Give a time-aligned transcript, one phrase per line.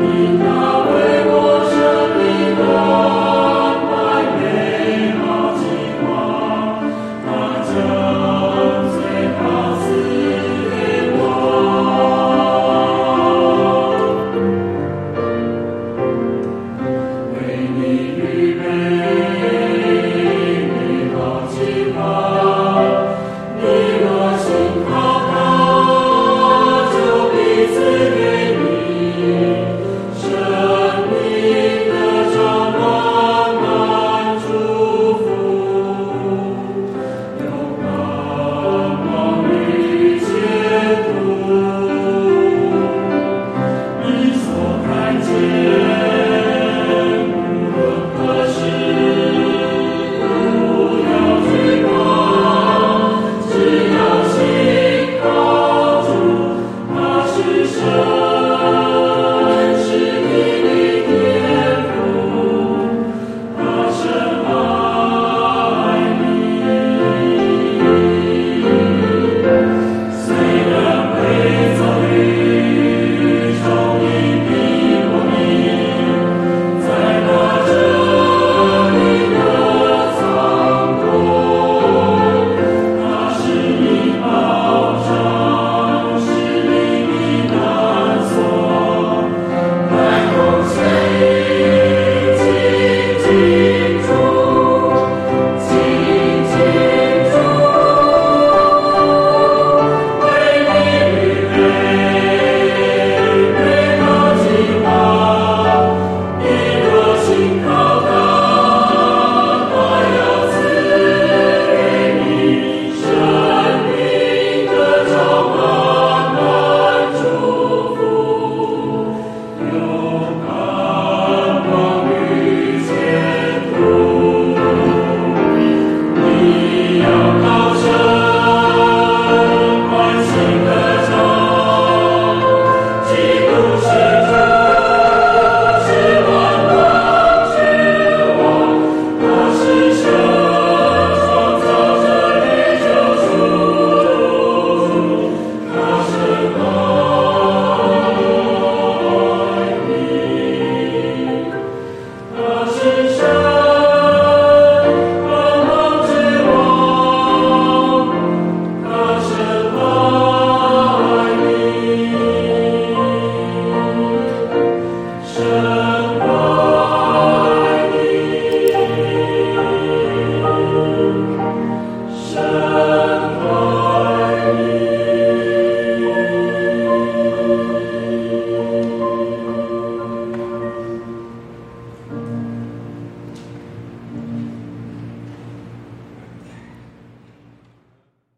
[0.00, 1.03] In our